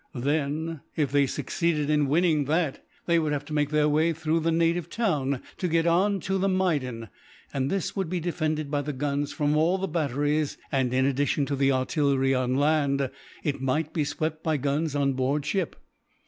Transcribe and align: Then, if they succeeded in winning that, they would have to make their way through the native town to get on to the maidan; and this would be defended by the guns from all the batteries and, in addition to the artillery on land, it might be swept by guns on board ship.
Then, 0.15 0.81
if 0.95 1.11
they 1.11 1.27
succeeded 1.27 1.91
in 1.91 2.07
winning 2.07 2.45
that, 2.45 2.83
they 3.05 3.19
would 3.19 3.31
have 3.33 3.45
to 3.45 3.53
make 3.53 3.69
their 3.69 3.87
way 3.87 4.13
through 4.13 4.39
the 4.39 4.51
native 4.51 4.89
town 4.89 5.43
to 5.59 5.67
get 5.67 5.85
on 5.85 6.19
to 6.21 6.39
the 6.39 6.49
maidan; 6.49 7.09
and 7.53 7.69
this 7.69 7.95
would 7.95 8.09
be 8.09 8.19
defended 8.19 8.71
by 8.71 8.81
the 8.81 8.93
guns 8.93 9.31
from 9.31 9.55
all 9.55 9.77
the 9.77 9.87
batteries 9.87 10.57
and, 10.71 10.91
in 10.91 11.05
addition 11.05 11.45
to 11.45 11.55
the 11.55 11.71
artillery 11.71 12.33
on 12.33 12.55
land, 12.55 13.11
it 13.43 13.61
might 13.61 13.93
be 13.93 14.03
swept 14.03 14.41
by 14.43 14.57
guns 14.57 14.95
on 14.95 15.13
board 15.13 15.45
ship. 15.45 15.75